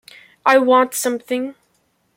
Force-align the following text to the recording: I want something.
I 0.47 0.57
want 0.57 0.95
something. 0.95 1.53